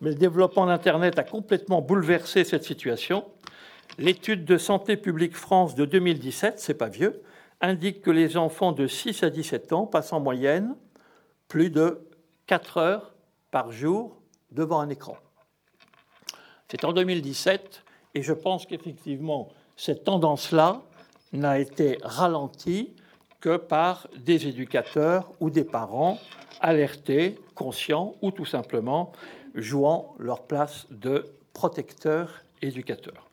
mais 0.00 0.10
le 0.10 0.16
développement 0.16 0.66
d'Internet 0.66 1.18
a 1.18 1.24
complètement 1.24 1.82
bouleversé 1.82 2.44
cette 2.44 2.64
situation. 2.64 3.24
L'étude 3.98 4.44
de 4.44 4.56
Santé 4.56 4.96
publique 4.96 5.36
France 5.36 5.74
de 5.74 5.84
2017, 5.84 6.58
c'est 6.58 6.74
pas 6.74 6.88
vieux, 6.88 7.22
indique 7.60 8.00
que 8.00 8.10
les 8.10 8.36
enfants 8.36 8.72
de 8.72 8.86
6 8.86 9.22
à 9.22 9.30
17 9.30 9.72
ans 9.72 9.86
passent 9.86 10.12
en 10.12 10.20
moyenne 10.20 10.74
plus 11.48 11.70
de 11.70 12.06
4 12.46 12.78
heures 12.78 13.14
par 13.50 13.72
jour 13.72 14.16
devant 14.52 14.80
un 14.80 14.88
écran. 14.88 15.18
C'est 16.70 16.84
en 16.84 16.92
2017 16.92 17.82
et 18.14 18.22
je 18.22 18.32
pense 18.32 18.64
qu'effectivement 18.64 19.48
cette 19.76 20.04
tendance-là 20.04 20.82
n'a 21.32 21.58
été 21.58 21.98
ralentie 22.02 22.94
que 23.40 23.56
par 23.56 24.08
des 24.16 24.46
éducateurs 24.46 25.32
ou 25.40 25.50
des 25.50 25.64
parents 25.64 26.18
alertés, 26.60 27.38
conscients 27.54 28.14
ou 28.22 28.30
tout 28.30 28.44
simplement 28.44 29.12
jouant 29.54 30.14
leur 30.18 30.42
place 30.42 30.86
de 30.90 31.24
protecteurs 31.52 32.44
éducateurs. 32.62 33.30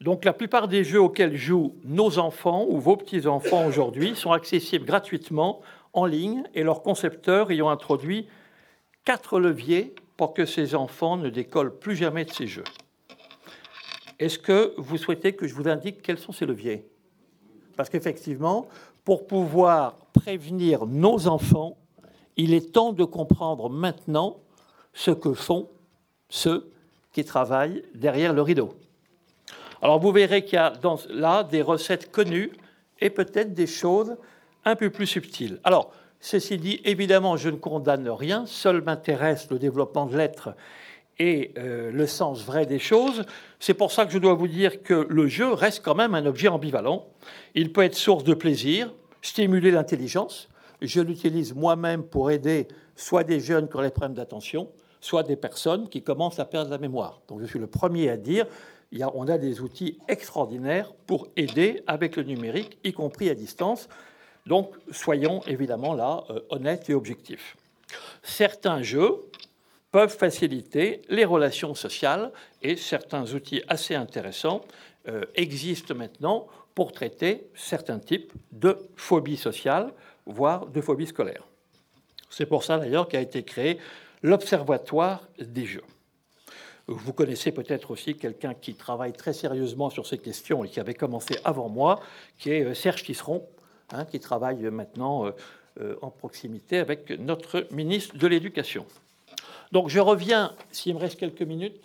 Donc 0.00 0.24
la 0.24 0.32
plupart 0.32 0.68
des 0.68 0.84
jeux 0.84 1.00
auxquels 1.00 1.36
jouent 1.36 1.76
nos 1.84 2.18
enfants 2.18 2.66
ou 2.68 2.80
vos 2.80 2.96
petits-enfants 2.96 3.66
aujourd'hui 3.66 4.16
sont 4.16 4.32
accessibles 4.32 4.84
gratuitement 4.84 5.60
en 5.92 6.06
ligne 6.06 6.42
et 6.54 6.62
leurs 6.62 6.82
concepteurs 6.82 7.52
y 7.52 7.62
ont 7.62 7.70
introduit 7.70 8.26
quatre 9.04 9.38
leviers 9.38 9.94
pour 10.16 10.34
que 10.34 10.44
ces 10.44 10.74
enfants 10.74 11.16
ne 11.16 11.30
décollent 11.30 11.78
plus 11.78 11.96
jamais 11.96 12.24
de 12.24 12.30
ces 12.30 12.46
jeux. 12.46 12.64
Est-ce 14.18 14.38
que 14.38 14.74
vous 14.76 14.98
souhaitez 14.98 15.34
que 15.34 15.46
je 15.46 15.54
vous 15.54 15.68
indique 15.68 16.02
quels 16.02 16.18
sont 16.18 16.32
ces 16.32 16.46
leviers? 16.46 16.91
Parce 17.76 17.88
qu'effectivement, 17.88 18.66
pour 19.04 19.26
pouvoir 19.26 19.96
prévenir 20.12 20.86
nos 20.86 21.26
enfants, 21.26 21.76
il 22.36 22.54
est 22.54 22.72
temps 22.72 22.92
de 22.92 23.04
comprendre 23.04 23.68
maintenant 23.68 24.38
ce 24.94 25.10
que 25.10 25.32
font 25.32 25.68
ceux 26.28 26.70
qui 27.12 27.24
travaillent 27.24 27.82
derrière 27.94 28.32
le 28.32 28.42
rideau. 28.42 28.74
Alors 29.82 29.98
vous 29.98 30.12
verrez 30.12 30.44
qu'il 30.44 30.54
y 30.54 30.58
a 30.58 30.72
là 31.10 31.44
des 31.44 31.62
recettes 31.62 32.10
connues 32.10 32.52
et 33.00 33.10
peut-être 33.10 33.52
des 33.52 33.66
choses 33.66 34.16
un 34.64 34.76
peu 34.76 34.90
plus 34.90 35.06
subtiles. 35.06 35.58
Alors, 35.64 35.92
ceci 36.20 36.56
dit, 36.56 36.80
évidemment, 36.84 37.36
je 37.36 37.50
ne 37.50 37.56
condamne 37.56 38.08
rien, 38.08 38.46
seul 38.46 38.80
m'intéresse 38.82 39.50
le 39.50 39.58
développement 39.58 40.06
de 40.06 40.16
l'être 40.16 40.54
et 41.18 41.52
euh, 41.58 41.90
le 41.90 42.06
sens 42.06 42.42
vrai 42.44 42.66
des 42.66 42.78
choses. 42.78 43.24
C'est 43.60 43.74
pour 43.74 43.92
ça 43.92 44.06
que 44.06 44.12
je 44.12 44.18
dois 44.18 44.34
vous 44.34 44.48
dire 44.48 44.82
que 44.82 45.06
le 45.08 45.26
jeu 45.26 45.52
reste 45.52 45.82
quand 45.84 45.94
même 45.94 46.14
un 46.14 46.26
objet 46.26 46.48
ambivalent. 46.48 47.06
Il 47.54 47.72
peut 47.72 47.82
être 47.82 47.94
source 47.94 48.24
de 48.24 48.34
plaisir, 48.34 48.92
stimuler 49.20 49.70
l'intelligence. 49.70 50.48
Je 50.80 51.00
l'utilise 51.00 51.54
moi-même 51.54 52.02
pour 52.02 52.30
aider 52.30 52.66
soit 52.96 53.24
des 53.24 53.40
jeunes 53.40 53.68
qui 53.68 53.76
ont 53.76 53.82
des 53.82 53.90
problèmes 53.90 54.14
d'attention, 54.14 54.68
soit 55.00 55.22
des 55.22 55.36
personnes 55.36 55.88
qui 55.88 56.02
commencent 56.02 56.38
à 56.38 56.44
perdre 56.44 56.70
la 56.70 56.78
mémoire. 56.78 57.20
Donc 57.28 57.40
je 57.40 57.46
suis 57.46 57.58
le 57.58 57.66
premier 57.66 58.08
à 58.08 58.16
dire, 58.16 58.46
on 59.14 59.28
a 59.28 59.38
des 59.38 59.60
outils 59.60 59.98
extraordinaires 60.08 60.92
pour 61.06 61.28
aider 61.36 61.82
avec 61.86 62.16
le 62.16 62.24
numérique, 62.24 62.78
y 62.84 62.92
compris 62.92 63.30
à 63.30 63.34
distance. 63.34 63.88
Donc 64.46 64.72
soyons 64.90 65.42
évidemment 65.46 65.94
là 65.94 66.24
euh, 66.30 66.40
honnêtes 66.50 66.90
et 66.90 66.94
objectifs. 66.94 67.56
Certains 68.22 68.82
jeux 68.82 69.20
peuvent 69.92 70.16
faciliter 70.16 71.02
les 71.10 71.26
relations 71.26 71.74
sociales 71.74 72.32
et 72.62 72.76
certains 72.76 73.34
outils 73.34 73.62
assez 73.68 73.94
intéressants 73.94 74.62
euh, 75.08 75.24
existent 75.34 75.94
maintenant 75.94 76.46
pour 76.74 76.92
traiter 76.92 77.46
certains 77.54 77.98
types 77.98 78.32
de 78.50 78.78
phobies 78.96 79.36
sociales, 79.36 79.92
voire 80.24 80.66
de 80.66 80.80
phobies 80.80 81.06
scolaires. 81.06 81.46
C'est 82.30 82.46
pour 82.46 82.64
ça 82.64 82.78
d'ailleurs 82.78 83.06
qu'a 83.06 83.20
été 83.20 83.42
créé 83.42 83.78
l'Observatoire 84.22 85.28
des 85.38 85.66
jeux. 85.66 85.84
Vous 86.86 87.12
connaissez 87.12 87.52
peut-être 87.52 87.90
aussi 87.90 88.16
quelqu'un 88.16 88.54
qui 88.54 88.74
travaille 88.74 89.12
très 89.12 89.34
sérieusement 89.34 89.90
sur 89.90 90.06
ces 90.06 90.18
questions 90.18 90.64
et 90.64 90.68
qui 90.68 90.80
avait 90.80 90.94
commencé 90.94 91.36
avant 91.44 91.68
moi, 91.68 92.00
qui 92.38 92.50
est 92.50 92.64
euh, 92.64 92.74
Serge 92.74 93.04
Tisseron, 93.04 93.46
hein, 93.92 94.06
qui 94.06 94.20
travaille 94.20 94.62
maintenant 94.70 95.26
euh, 95.80 95.96
en 96.00 96.10
proximité 96.10 96.78
avec 96.78 97.10
notre 97.10 97.66
ministre 97.70 98.16
de 98.16 98.26
l'Éducation. 98.26 98.86
Donc 99.72 99.88
je 99.88 99.98
reviens, 99.98 100.54
s'il 100.70 100.94
me 100.94 101.00
reste 101.00 101.18
quelques 101.18 101.42
minutes. 101.42 101.82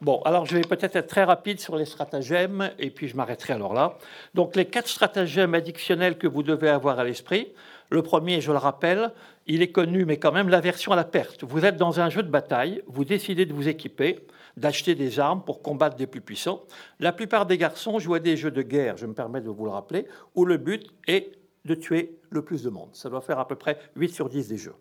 Bon, 0.00 0.20
alors 0.22 0.46
je 0.46 0.56
vais 0.56 0.62
peut-être 0.62 0.96
être 0.96 1.06
très 1.06 1.22
rapide 1.22 1.60
sur 1.60 1.76
les 1.76 1.84
stratagèmes 1.84 2.72
et 2.78 2.90
puis 2.90 3.06
je 3.06 3.16
m'arrêterai 3.16 3.52
alors 3.52 3.72
là. 3.72 3.98
Donc 4.34 4.56
les 4.56 4.64
quatre 4.64 4.88
stratagèmes 4.88 5.54
additionnels 5.54 6.18
que 6.18 6.26
vous 6.26 6.42
devez 6.42 6.70
avoir 6.70 6.98
à 6.98 7.04
l'esprit. 7.04 7.52
Le 7.90 8.02
premier, 8.02 8.40
je 8.40 8.50
le 8.50 8.58
rappelle, 8.58 9.12
il 9.46 9.62
est 9.62 9.70
connu, 9.70 10.04
mais 10.04 10.16
quand 10.16 10.32
même, 10.32 10.48
l'aversion 10.48 10.92
à 10.92 10.96
la 10.96 11.04
perte. 11.04 11.44
Vous 11.44 11.64
êtes 11.64 11.76
dans 11.76 12.00
un 12.00 12.08
jeu 12.08 12.22
de 12.22 12.30
bataille, 12.30 12.82
vous 12.86 13.04
décidez 13.04 13.44
de 13.44 13.52
vous 13.52 13.68
équiper, 13.68 14.26
d'acheter 14.56 14.94
des 14.94 15.20
armes 15.20 15.44
pour 15.44 15.62
combattre 15.62 15.96
des 15.96 16.06
plus 16.06 16.22
puissants. 16.22 16.62
La 16.98 17.12
plupart 17.12 17.46
des 17.46 17.58
garçons 17.58 17.98
jouent 17.98 18.14
à 18.14 18.18
des 18.18 18.36
jeux 18.36 18.50
de 18.50 18.62
guerre, 18.62 18.96
je 18.96 19.06
me 19.06 19.14
permets 19.14 19.40
de 19.40 19.50
vous 19.50 19.66
le 19.66 19.70
rappeler, 19.70 20.06
où 20.34 20.46
le 20.46 20.56
but 20.56 20.90
est 21.06 21.32
de 21.64 21.74
tuer 21.74 22.18
le 22.30 22.42
plus 22.42 22.62
de 22.62 22.70
monde. 22.70 22.88
Ça 22.92 23.08
doit 23.10 23.20
faire 23.20 23.38
à 23.38 23.46
peu 23.46 23.56
près 23.56 23.78
8 23.94 24.08
sur 24.14 24.28
10 24.28 24.48
des 24.48 24.56
jeux. 24.56 24.74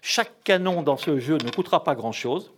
Chaque 0.00 0.42
canon 0.44 0.82
dans 0.82 0.96
ce 0.96 1.18
jeu 1.18 1.38
ne 1.38 1.50
coûtera 1.50 1.84
pas 1.84 1.94
grand-chose. 1.94 2.52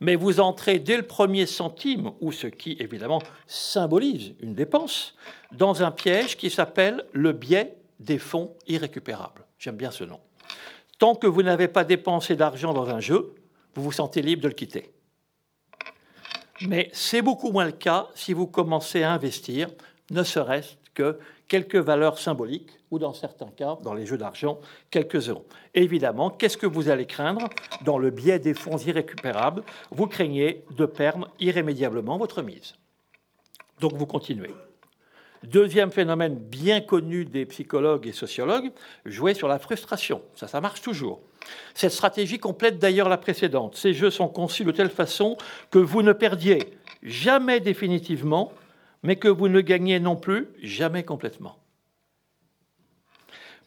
mais 0.00 0.16
vous 0.16 0.40
entrez 0.40 0.78
dès 0.78 0.96
le 0.96 1.06
premier 1.06 1.46
centime, 1.46 2.12
ou 2.20 2.32
ce 2.32 2.46
qui 2.46 2.76
évidemment 2.80 3.22
symbolise 3.46 4.34
une 4.40 4.54
dépense, 4.54 5.14
dans 5.52 5.82
un 5.82 5.90
piège 5.90 6.36
qui 6.36 6.50
s'appelle 6.50 7.04
le 7.12 7.32
biais 7.32 7.76
des 8.00 8.18
fonds 8.18 8.54
irrécupérables. 8.66 9.44
J'aime 9.58 9.76
bien 9.76 9.90
ce 9.90 10.04
nom. 10.04 10.20
Tant 10.98 11.14
que 11.14 11.26
vous 11.26 11.42
n'avez 11.42 11.68
pas 11.68 11.84
dépensé 11.84 12.36
d'argent 12.36 12.72
dans 12.72 12.88
un 12.88 13.00
jeu, 13.00 13.34
vous 13.74 13.82
vous 13.82 13.92
sentez 13.92 14.22
libre 14.22 14.42
de 14.42 14.48
le 14.48 14.54
quitter. 14.54 14.90
Mais 16.60 16.90
c'est 16.92 17.22
beaucoup 17.22 17.50
moins 17.50 17.64
le 17.64 17.72
cas 17.72 18.08
si 18.14 18.32
vous 18.32 18.46
commencez 18.46 19.02
à 19.02 19.12
investir, 19.12 19.68
ne 20.10 20.22
serait-ce 20.22 20.74
que 20.94 21.18
quelques 21.48 21.76
valeurs 21.76 22.18
symboliques, 22.18 22.70
ou 22.90 22.98
dans 22.98 23.12
certains 23.12 23.50
cas, 23.56 23.78
dans 23.82 23.94
les 23.94 24.06
jeux 24.06 24.18
d'argent, 24.18 24.60
quelques 24.90 25.28
euros. 25.28 25.46
évidemment, 25.74 26.30
qu'est-ce 26.30 26.56
que 26.56 26.66
vous 26.66 26.88
allez 26.88 27.06
craindre 27.06 27.48
Dans 27.84 27.98
le 27.98 28.10
biais 28.10 28.38
des 28.38 28.54
fonds 28.54 28.78
irrécupérables, 28.78 29.62
vous 29.90 30.06
craignez 30.06 30.64
de 30.76 30.86
perdre 30.86 31.30
irrémédiablement 31.40 32.16
votre 32.16 32.42
mise. 32.42 32.74
Donc 33.80 33.94
vous 33.94 34.06
continuez. 34.06 34.54
Deuxième 35.44 35.90
phénomène 35.90 36.36
bien 36.36 36.80
connu 36.80 37.26
des 37.26 37.44
psychologues 37.44 38.06
et 38.06 38.12
sociologues, 38.12 38.70
jouer 39.04 39.34
sur 39.34 39.46
la 39.46 39.58
frustration. 39.58 40.22
Ça, 40.34 40.48
ça 40.48 40.60
marche 40.62 40.80
toujours. 40.80 41.20
Cette 41.74 41.92
stratégie 41.92 42.38
complète 42.38 42.78
d'ailleurs 42.78 43.10
la 43.10 43.18
précédente. 43.18 43.76
Ces 43.76 43.92
jeux 43.92 44.10
sont 44.10 44.28
conçus 44.28 44.64
de 44.64 44.70
telle 44.70 44.88
façon 44.88 45.36
que 45.70 45.78
vous 45.78 46.00
ne 46.00 46.12
perdiez 46.14 46.60
jamais 47.02 47.60
définitivement, 47.60 48.52
mais 49.04 49.16
que 49.16 49.28
vous 49.28 49.48
ne 49.48 49.60
gagnez 49.60 50.00
non 50.00 50.16
plus 50.16 50.48
jamais 50.60 51.04
complètement. 51.04 51.58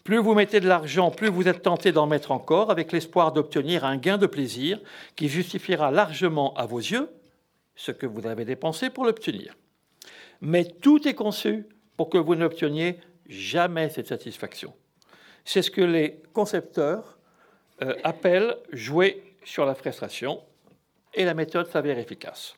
Plus 0.04 0.18
vous 0.18 0.34
mettez 0.34 0.60
de 0.60 0.68
l'argent, 0.68 1.12
plus 1.12 1.30
vous 1.30 1.48
êtes 1.48 1.62
tenté 1.62 1.92
d'en 1.92 2.08
mettre 2.08 2.32
encore, 2.32 2.72
avec 2.72 2.92
l'espoir 2.92 3.32
d'obtenir 3.32 3.86
un 3.86 3.98
gain 3.98 4.18
de 4.18 4.26
plaisir 4.26 4.80
qui 5.16 5.30
justifiera 5.30 5.92
largement 5.92 6.54
à 6.56 6.66
vos 6.66 6.80
yeux 6.80 7.10
ce 7.76 7.92
que 7.92 8.06
vous 8.06 8.26
avez 8.26 8.44
dépensé 8.44 8.90
pour 8.90 9.06
l'obtenir. 9.06 9.56
Mais 10.42 10.66
tout 10.66 11.08
est 11.08 11.14
conçu 11.14 11.66
pour 11.96 12.10
que 12.10 12.18
vous 12.18 12.36
n'obteniez 12.36 13.00
jamais 13.28 13.90
cette 13.90 14.08
satisfaction. 14.08 14.74
C'est 15.46 15.62
ce 15.62 15.72
que 15.72 15.82
les 15.82 16.22
concepteurs 16.34 17.18
euh, 17.82 17.96
appellent 18.04 18.58
jouer 18.74 19.24
sur 19.44 19.66
la 19.66 19.76
frustration, 19.76 20.42
et 21.14 21.26
la 21.26 21.34
méthode 21.34 21.68
s'avère 21.68 21.98
efficace. 21.98 22.56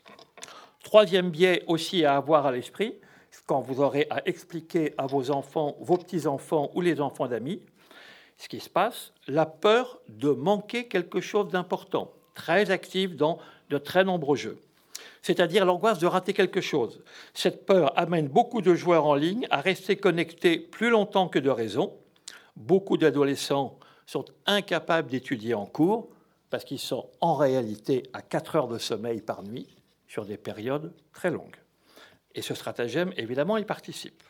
Troisième 0.83 1.29
biais 1.29 1.63
aussi 1.67 2.05
à 2.05 2.15
avoir 2.15 2.45
à 2.45 2.51
l'esprit, 2.51 2.95
quand 3.45 3.61
vous 3.61 3.81
aurez 3.81 4.07
à 4.09 4.27
expliquer 4.27 4.93
à 4.97 5.05
vos 5.05 5.31
enfants, 5.31 5.75
vos 5.79 5.97
petits-enfants 5.97 6.71
ou 6.73 6.81
les 6.81 7.01
enfants 7.01 7.27
d'amis 7.27 7.61
ce 8.37 8.47
qui 8.47 8.61
se 8.61 8.69
passe, 8.69 9.11
la 9.27 9.45
peur 9.45 9.99
de 10.07 10.29
manquer 10.29 10.87
quelque 10.87 11.19
chose 11.19 11.49
d'important, 11.49 12.13
très 12.35 12.71
active 12.71 13.17
dans 13.17 13.37
de 13.69 13.77
très 13.77 14.05
nombreux 14.05 14.37
jeux 14.37 14.57
c'est-à-dire 15.21 15.65
l'angoisse 15.65 15.99
de 15.99 16.07
rater 16.07 16.33
quelque 16.33 16.61
chose. 16.61 17.01
Cette 17.33 17.65
peur 17.65 17.97
amène 17.97 18.27
beaucoup 18.27 18.61
de 18.61 18.73
joueurs 18.73 19.05
en 19.05 19.15
ligne 19.15 19.47
à 19.49 19.61
rester 19.61 19.95
connectés 19.95 20.57
plus 20.57 20.89
longtemps 20.89 21.27
que 21.27 21.39
de 21.39 21.49
raison. 21.49 21.93
Beaucoup 22.55 22.97
d'adolescents 22.97 23.77
sont 24.05 24.25
incapables 24.45 25.09
d'étudier 25.09 25.53
en 25.53 25.65
cours 25.65 26.09
parce 26.49 26.63
qu'ils 26.63 26.79
sont 26.79 27.09
en 27.21 27.35
réalité 27.35 28.03
à 28.13 28.21
4 28.21 28.55
heures 28.55 28.67
de 28.67 28.77
sommeil 28.77 29.21
par 29.21 29.43
nuit 29.43 29.67
sur 30.09 30.25
des 30.25 30.35
périodes 30.35 30.91
très 31.13 31.31
longues. 31.31 31.55
Et 32.35 32.41
ce 32.41 32.53
stratagème, 32.53 33.13
évidemment, 33.15 33.57
y 33.57 33.63
participe. 33.63 34.21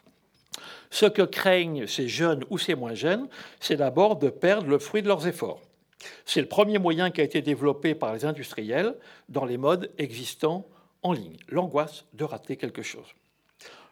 Ce 0.91 1.07
que 1.07 1.21
craignent 1.21 1.87
ces 1.87 2.07
jeunes 2.07 2.43
ou 2.49 2.57
ces 2.57 2.75
moins 2.75 2.93
jeunes, 2.93 3.27
c'est 3.59 3.77
d'abord 3.77 4.17
de 4.17 4.29
perdre 4.29 4.67
le 4.67 4.77
fruit 4.77 5.01
de 5.01 5.07
leurs 5.07 5.25
efforts. 5.25 5.61
C'est 6.25 6.41
le 6.41 6.47
premier 6.47 6.77
moyen 6.77 7.11
qui 7.11 7.21
a 7.21 7.23
été 7.23 7.41
développé 7.41 7.95
par 7.95 8.13
les 8.13 8.25
industriels 8.25 8.95
dans 9.29 9.45
les 9.45 9.57
modes 9.57 9.91
existants 9.97 10.67
en 11.01 11.13
ligne, 11.13 11.37
l'angoisse 11.47 12.05
de 12.13 12.23
rater 12.23 12.57
quelque 12.57 12.83
chose. 12.83 13.07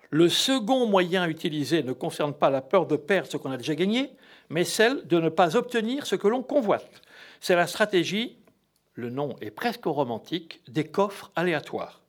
Le 0.09 0.29
second 0.29 0.87
moyen 0.87 1.27
utilisé 1.27 1.83
ne 1.83 1.91
concerne 1.91 2.33
pas 2.33 2.49
la 2.49 2.61
peur 2.61 2.85
de 2.85 2.95
perdre 2.95 3.29
ce 3.29 3.37
qu'on 3.37 3.51
a 3.51 3.57
déjà 3.57 3.75
gagné, 3.75 4.11
mais 4.49 4.63
celle 4.63 5.05
de 5.07 5.19
ne 5.19 5.29
pas 5.29 5.57
obtenir 5.57 6.05
ce 6.05 6.15
que 6.15 6.27
l'on 6.27 6.43
convoite. 6.43 7.01
C'est 7.41 7.55
la 7.55 7.67
stratégie, 7.67 8.37
le 8.97 9.11
nom 9.11 9.35
est 9.41 9.51
presque 9.51 9.85
romantique, 9.85 10.59
des 10.67 10.83
coffres 10.83 11.31
aléatoires. 11.35 12.01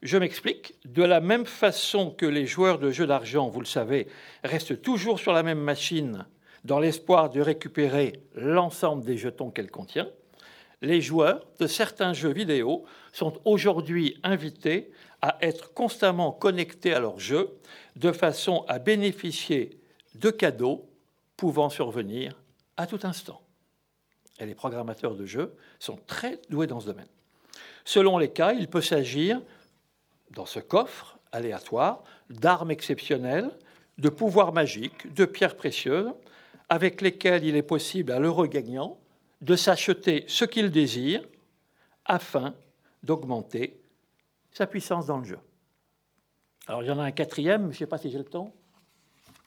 Je 0.00 0.16
m'explique. 0.16 0.74
De 0.84 1.02
la 1.02 1.20
même 1.20 1.44
façon 1.44 2.10
que 2.10 2.24
les 2.24 2.46
joueurs 2.46 2.78
de 2.78 2.90
jeux 2.90 3.06
d'argent, 3.06 3.48
vous 3.48 3.60
le 3.60 3.66
savez, 3.66 4.06
restent 4.44 4.80
toujours 4.80 5.18
sur 5.18 5.32
la 5.32 5.42
même 5.42 5.58
machine 5.58 6.24
dans 6.64 6.78
l'espoir 6.78 7.30
de 7.30 7.40
récupérer 7.40 8.22
l'ensemble 8.34 9.04
des 9.04 9.18
jetons 9.18 9.50
qu'elle 9.50 9.70
contient, 9.70 10.08
les 10.82 11.00
joueurs 11.00 11.46
de 11.58 11.66
certains 11.66 12.12
jeux 12.12 12.32
vidéo 12.32 12.84
sont 13.12 13.40
aujourd'hui 13.44 14.18
invités 14.22 14.92
à 15.20 15.36
être 15.40 15.72
constamment 15.72 16.30
connectés 16.30 16.94
à 16.94 17.00
leur 17.00 17.18
jeu 17.18 17.50
de 17.96 18.12
façon 18.12 18.64
à 18.68 18.78
bénéficier 18.78 19.80
de 20.14 20.30
cadeaux 20.30 20.88
pouvant 21.36 21.70
survenir 21.70 22.40
à 22.76 22.86
tout 22.86 23.00
instant. 23.02 23.43
Et 24.40 24.46
les 24.46 24.54
programmateurs 24.54 25.14
de 25.14 25.26
jeux 25.26 25.54
sont 25.78 25.98
très 26.06 26.40
doués 26.48 26.66
dans 26.66 26.80
ce 26.80 26.86
domaine. 26.86 27.08
Selon 27.84 28.18
les 28.18 28.30
cas, 28.30 28.52
il 28.52 28.68
peut 28.68 28.80
s'agir, 28.80 29.40
dans 30.30 30.46
ce 30.46 30.58
coffre 30.58 31.18
aléatoire, 31.32 32.02
d'armes 32.30 32.70
exceptionnelles, 32.70 33.50
de 33.98 34.08
pouvoirs 34.08 34.52
magiques, 34.52 35.12
de 35.14 35.24
pierres 35.24 35.56
précieuses, 35.56 36.12
avec 36.68 37.00
lesquels 37.00 37.44
il 37.44 37.56
est 37.56 37.62
possible 37.62 38.10
à 38.12 38.18
l'heureux 38.18 38.46
gagnant 38.46 38.98
de 39.40 39.56
s'acheter 39.56 40.24
ce 40.26 40.44
qu'il 40.44 40.70
désire 40.70 41.22
afin 42.04 42.54
d'augmenter 43.02 43.80
sa 44.50 44.66
puissance 44.66 45.06
dans 45.06 45.18
le 45.18 45.24
jeu. 45.24 45.38
Alors 46.66 46.82
il 46.82 46.86
y 46.86 46.90
en 46.90 46.98
a 46.98 47.04
un 47.04 47.12
quatrième, 47.12 47.64
je 47.64 47.68
ne 47.68 47.72
sais 47.72 47.86
pas 47.86 47.98
si 47.98 48.10
j'ai 48.10 48.18
le 48.18 48.24
temps. 48.24 48.52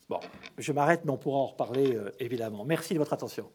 Bon, 0.08 0.19
je 0.58 0.71
m'arrête, 0.71 1.04
mais 1.04 1.12
on 1.12 1.17
pourra 1.17 1.39
en 1.39 1.47
reparler 1.47 1.95
euh, 1.95 2.12
évidemment. 2.19 2.63
Merci 2.63 2.93
de 2.93 3.00
votre 3.00 3.13
attention. 3.13 3.50